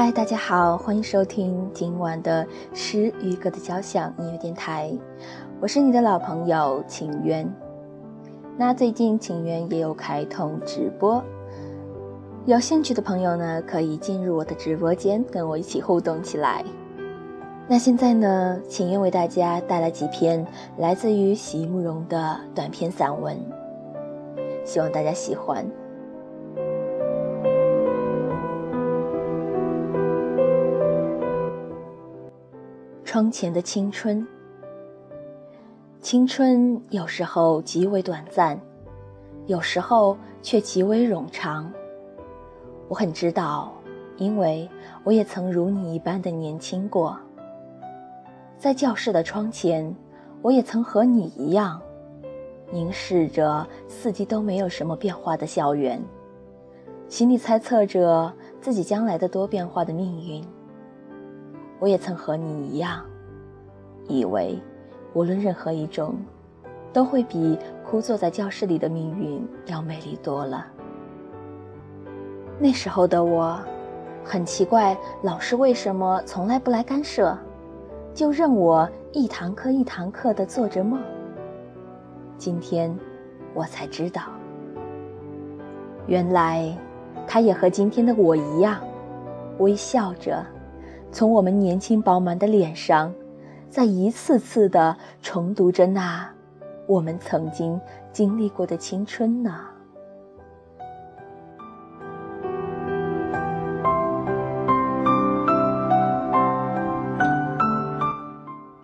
[0.00, 4.96] 嗨，大家好，欢迎收听今晚的诗与歌的交响音乐电台，
[5.58, 7.52] 我是你的老朋友晴渊。
[8.56, 11.20] 那最近晴渊也有开通直播，
[12.46, 16.64] 有兴趣的朋友呢，可以进入我的直播间，跟我一起互动起来。
[17.66, 23.36] 那现在呢，晴渊为大家带来几篇来自于席慕容的短篇散文，
[24.64, 25.66] 希望大家喜欢。
[33.08, 34.28] 窗前的青春，
[35.98, 38.60] 青春有时候极为短暂，
[39.46, 41.72] 有时候却极为冗长。
[42.86, 43.72] 我很知道，
[44.18, 44.68] 因为
[45.04, 47.18] 我也曾如你一般的年轻过。
[48.58, 49.96] 在教室的窗前，
[50.42, 51.80] 我也曾和你一样，
[52.70, 55.98] 凝视着四季都没有什么变化的校园，
[57.08, 60.44] 心里猜测着自己将来的多变化的命运。
[61.78, 63.04] 我也曾和你一样，
[64.08, 64.58] 以为
[65.14, 66.16] 无论任何一种，
[66.92, 70.66] 都会比枯坐在教室里的命运要美丽多了。
[72.58, 73.60] 那时候的我，
[74.24, 77.38] 很奇怪，老师为什么从来不来干涉，
[78.12, 81.00] 就任我一堂课一堂课的做着梦。
[82.36, 82.92] 今天，
[83.54, 84.22] 我才知道，
[86.08, 86.76] 原来，
[87.26, 88.80] 他也和今天的我一样，
[89.58, 90.44] 微笑着。
[91.10, 93.12] 从我们年轻饱满的脸上，
[93.68, 96.28] 在一次次的重读着那
[96.86, 97.80] 我们曾经
[98.12, 99.60] 经历过的青春呢。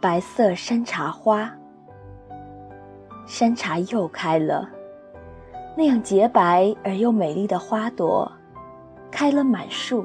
[0.00, 1.50] 白色山茶花，
[3.26, 4.68] 山茶又开了，
[5.76, 8.30] 那样洁白而又美丽的花朵，
[9.10, 10.04] 开了满树。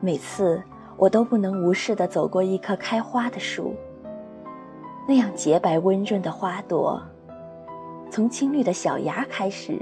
[0.00, 0.62] 每次
[0.98, 3.72] 我都不能无视地走过一棵开花的树。
[5.06, 7.00] 那样洁白温润的花朵，
[8.10, 9.80] 从青绿的小芽开始，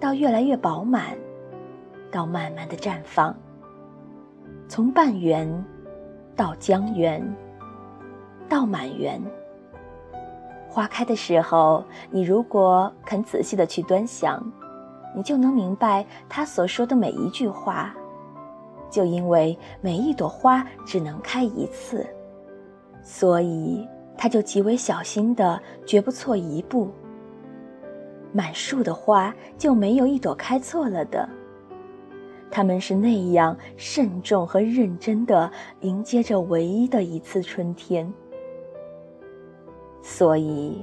[0.00, 1.16] 到越来越饱满，
[2.10, 3.34] 到慢慢的绽放。
[4.68, 5.64] 从半圆，
[6.36, 7.24] 到将圆，
[8.48, 9.22] 到满圆。
[10.68, 14.44] 花开的时候，你如果肯仔细的去端详，
[15.14, 17.94] 你就能明白他所说的每一句话。
[18.90, 22.06] 就因为每一朵花只能开一次，
[23.02, 26.90] 所以他就极为小心的，绝不错一步。
[28.32, 31.28] 满树的花就没有一朵开错了的。
[32.50, 35.50] 他们是那样慎重和认真的
[35.80, 38.10] 迎接着唯一的一次春天。
[40.02, 40.82] 所以，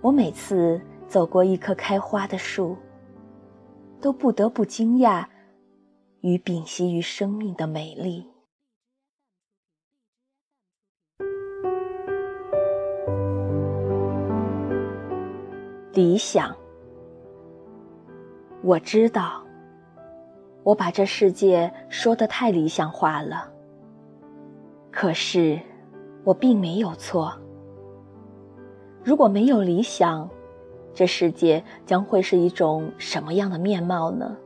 [0.00, 2.76] 我每次走过一棵开花的树，
[4.00, 5.24] 都不得不惊讶。
[6.26, 8.26] 与屏息于生命的美丽。
[15.92, 16.56] 理想，
[18.62, 19.44] 我知道，
[20.62, 23.52] 我把这世界说的太理想化了。
[24.90, 25.60] 可是，
[26.24, 27.38] 我并没有错。
[29.04, 30.26] 如果没有理想，
[30.94, 34.38] 这世界将会是一种什么样的面貌呢？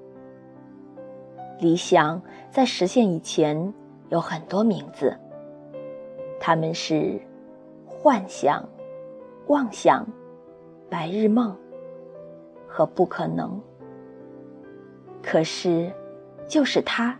[1.59, 2.21] 理想
[2.51, 3.75] 在实现以前
[4.11, 5.17] 有很多名字，
[6.39, 7.21] 他们是
[7.85, 8.67] 幻想、
[9.49, 10.07] 妄想、
[10.89, 11.57] 白日梦
[12.67, 13.61] 和不可能。
[15.21, 15.93] 可是，
[16.47, 17.19] 就是它，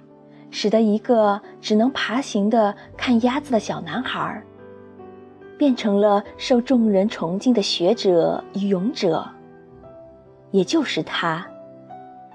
[0.51, 4.41] 使得一个只能爬行的看鸭子的小男孩，
[5.59, 9.27] 变成了受众人崇敬的学者与勇者。
[10.51, 11.45] 也就是他。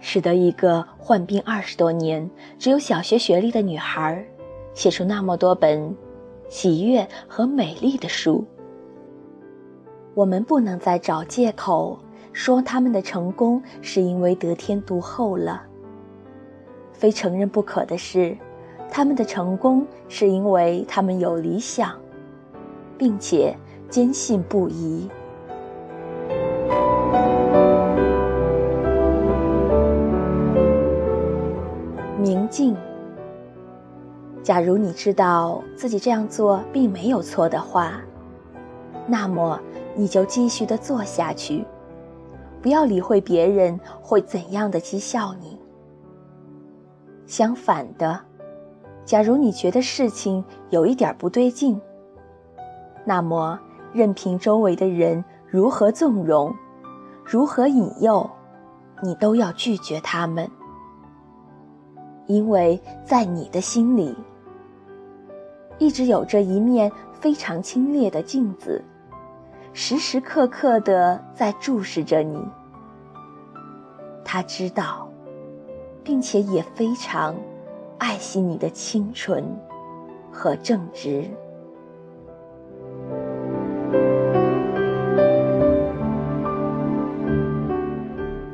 [0.05, 4.21] 使得一个患病二十多年、只有小学学历的女孩，
[4.73, 5.95] 写出那么多本
[6.49, 8.43] 喜悦和美丽的书。
[10.13, 11.97] 我们不能再找借口
[12.33, 15.63] 说他们的成功是因为得天独厚了。
[16.91, 18.37] 非承认不可的是，
[18.91, 21.97] 他们的成功是因为他们有理想，
[22.97, 23.55] 并且
[23.89, 25.09] 坚信不疑。
[32.53, 32.77] 静。
[34.43, 37.99] 假如你知道自己这样做并没有错的话，
[39.07, 39.59] 那么
[39.95, 41.65] 你就继续的做下去，
[42.61, 45.59] 不要理会别人会怎样的讥笑你。
[47.25, 48.19] 相反的，
[49.03, 51.81] 假如你觉得事情有一点不对劲，
[53.03, 53.59] 那么
[53.93, 56.53] 任凭周围的人如何纵容，
[57.25, 58.29] 如何引诱，
[59.01, 60.47] 你都要拒绝他们。
[62.27, 64.15] 因为在你的心里，
[65.77, 68.83] 一直有着一面非常清冽的镜子，
[69.73, 72.39] 时时刻刻的在注视着你。
[74.23, 75.09] 他知道，
[76.03, 77.35] 并且也非常
[77.97, 79.43] 爱惜你的清纯
[80.31, 81.25] 和正直。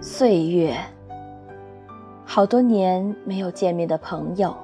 [0.01, 0.75] 岁月，
[2.31, 4.55] 好多年没有见面的朋友，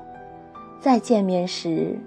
[0.80, 2.00] 再见面时，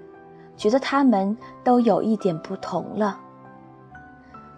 [0.55, 3.19] 觉得他们都有一点不同了。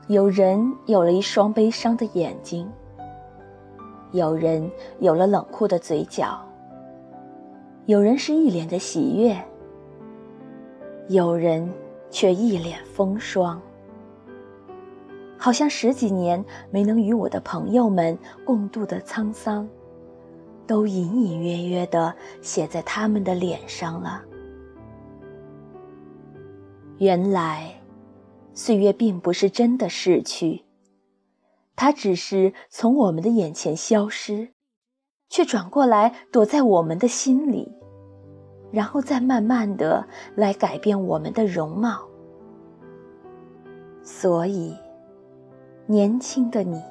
[0.06, 2.72] 有人有了一双悲伤的眼睛，
[4.12, 4.70] 有人
[5.00, 6.40] 有了冷酷的嘴角，
[7.88, 9.36] 有人是一脸的喜悦，
[11.08, 11.68] 有人
[12.12, 13.60] 却一脸风霜。
[15.36, 18.16] 好像十几年没能与我的朋友们
[18.46, 19.68] 共度的沧桑，
[20.72, 24.24] 都隐隐约约的写在他们的脸上了。
[26.98, 27.76] 原来，
[28.54, 30.64] 岁月并不是真的逝去，
[31.76, 34.54] 它只是从我们的眼前消失，
[35.28, 37.70] 却转过来躲在我们的心里，
[38.72, 40.08] 然后再慢慢的
[40.38, 42.08] 来改变我们的容貌。
[44.02, 44.74] 所以。
[45.86, 46.82] 年轻的你，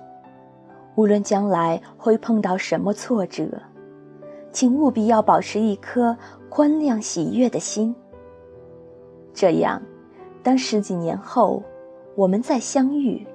[0.97, 3.63] 无论将来会碰到什么挫折，
[4.53, 6.17] 请务必要保持一颗
[6.49, 7.95] 宽谅喜悦的心。
[9.33, 9.81] 这样，
[10.43, 11.63] 当十几年后
[12.17, 13.27] 我们再相遇，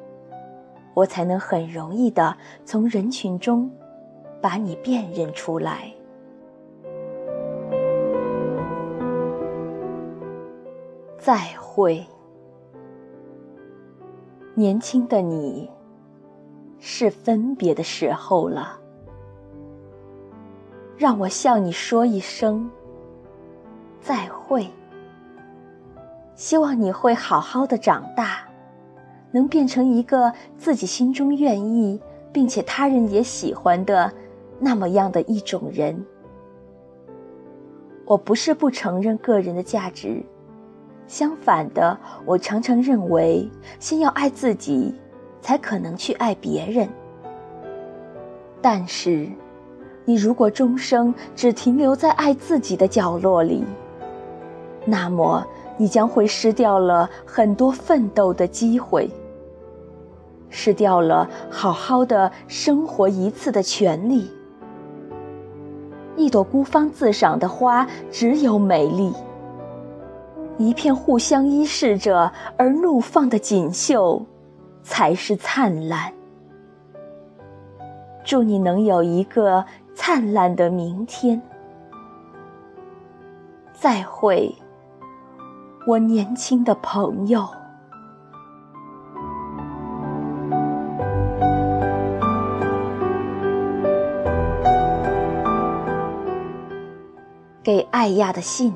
[0.93, 2.35] 我才能很容易的
[2.65, 3.71] 从人群中
[4.41, 5.91] 把你辨认出来。
[11.17, 12.05] 再会。
[14.53, 15.69] 年轻的你，
[16.79, 18.79] 是分别的时候了。
[20.97, 22.69] 让我向你说一声
[24.01, 24.69] 再会。
[26.35, 28.39] 希望你会好好的长大，
[29.31, 32.01] 能变成一个自己心中愿意，
[32.31, 34.11] 并且他人也喜欢的
[34.59, 36.05] 那么样的一种人。
[38.05, 40.21] 我不是不承认个人的价值。
[41.07, 43.49] 相反的，我常常认为，
[43.79, 44.93] 先要爱自己，
[45.39, 46.89] 才可能去爱别人。
[48.61, 49.29] 但是，
[50.05, 53.63] 你如果终生只停留在爱自己的角落里，
[54.85, 55.45] 那么
[55.77, 59.09] 你将会失掉了很多奋斗的机会，
[60.49, 64.29] 失掉了好好的生活一次的权利。
[66.15, 69.11] 一朵孤芳自赏的花，只有美丽。
[70.57, 74.25] 一片互相依视着而怒放的锦绣，
[74.81, 76.13] 才是灿烂。
[78.23, 79.65] 祝你能有一个
[79.95, 81.41] 灿烂的明天。
[83.73, 84.53] 再会，
[85.87, 87.47] 我年轻的朋友。
[97.63, 98.73] 给艾亚的信。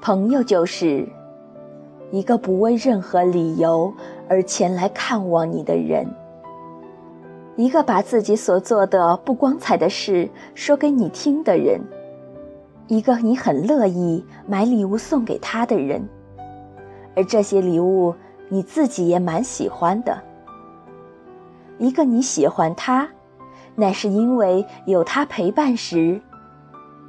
[0.00, 1.06] 朋友就是
[2.10, 3.92] 一个不为任何理由
[4.28, 6.06] 而前来看望你的人，
[7.56, 11.80] 一个把自己所做的不光彩的事说给你听的人，
[12.88, 16.08] 一个你很乐意买礼物送给他的人，
[17.14, 18.12] 而这些礼物
[18.48, 20.20] 你自己也蛮喜欢的。
[21.78, 23.08] 一个你喜欢他，
[23.76, 26.20] 乃是因为有他陪伴时，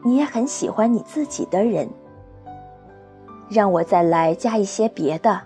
[0.03, 1.89] 你也很喜欢你自己的人。
[3.49, 5.41] 让我再来加一些别的。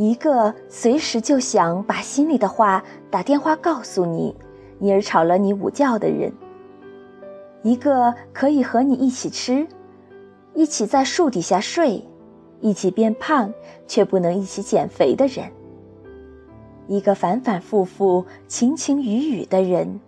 [0.00, 4.34] 一个随时就想把心里的话打电话告诉你，
[4.78, 6.32] 因而吵了你午觉的人；
[7.62, 9.66] 一个可以和你一起吃，
[10.54, 12.02] 一起在树底下睡，
[12.60, 13.52] 一起变胖
[13.86, 15.50] 却不能一起减肥的人；
[16.86, 20.00] 一个反反复复、情情雨雨的人，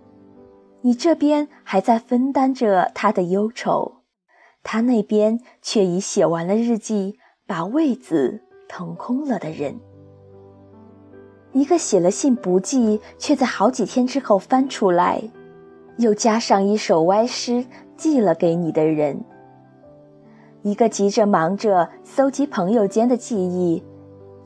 [0.80, 3.96] 你这边还在分担着他的忧愁。
[4.62, 8.40] 他那边却已写完了日记，把位子
[8.72, 9.74] 腾空了的人；
[11.52, 15.22] 一个写了信不寄，却在好几天之后翻出来，
[15.98, 17.66] 又加上一首歪诗
[17.98, 19.18] 寄了给你的人；
[20.62, 23.84] 一个急着忙着搜集朋友间的记忆、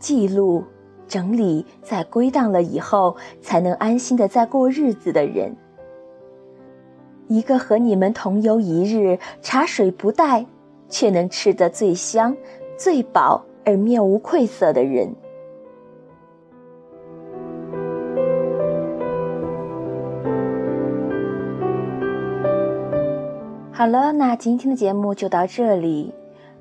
[0.00, 0.64] 记录、
[1.06, 5.54] 整理，在归档了以后，才能安心的在过日子的人。
[7.28, 10.44] 一个和你们同游一日，茶水不带，
[10.88, 12.36] 却能吃得最香、
[12.76, 15.12] 最饱而面无愧色的人。
[23.72, 26.14] 好了那今天的节目就到这里。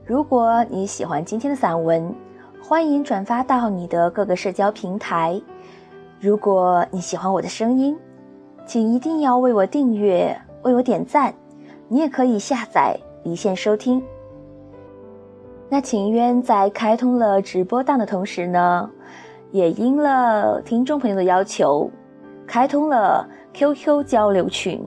[0.04, 2.14] 如果你喜欢今天的散文
[2.62, 5.40] 欢迎转发到你的各个社交平台。
[6.20, 7.96] 如果你喜欢我的声音
[8.66, 11.34] 请一定要为我订阅为我点赞
[11.88, 14.04] 你也可以下载离线收听。
[15.68, 18.90] 那秦渊在开通了直播档的同时呢，
[19.52, 21.90] 也应了听众朋友的要求，
[22.46, 24.82] 开通了 QQ 交流群。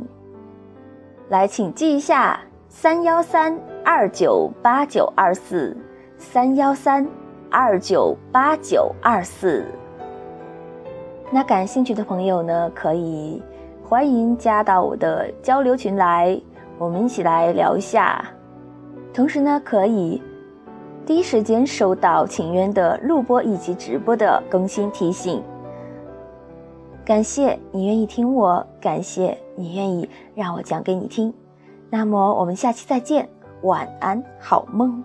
[1.30, 5.76] 来，请记一下：三幺三二九八九二四，
[6.16, 7.06] 三幺三
[7.50, 9.64] 二九八九二四。
[11.30, 13.42] 那感兴趣的朋友呢，可以
[13.84, 16.40] 欢迎加到我的交流群来，
[16.78, 18.24] 我们一起来聊一下。
[19.12, 20.22] 同时呢，可以
[21.08, 25.42] 第一时间收到请愿的录播以及直播的更新提醒。
[27.02, 31.32] 感谢你愿意听我，感谢你愿意让我讲给你听。
[31.88, 33.26] 那么我们下期再见，
[33.62, 35.02] 晚安，好梦。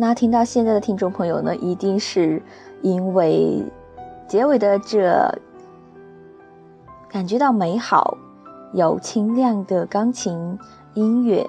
[0.00, 2.42] 那听到现在的听众朋友呢，一定是
[2.80, 3.62] 因为
[4.26, 5.30] 结尾的这
[7.06, 8.16] 感觉到美好、
[8.72, 10.58] 有清亮的钢琴
[10.94, 11.46] 音乐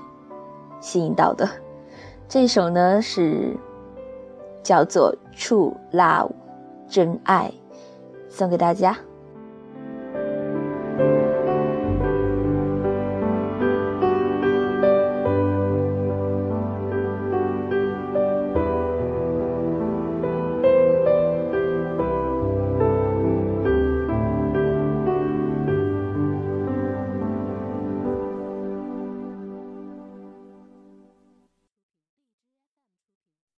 [0.81, 1.47] 吸引到的。
[2.27, 3.55] 这首呢是
[4.61, 6.27] 叫做《True Love》
[6.89, 7.53] 真爱，
[8.27, 8.97] 送给大家。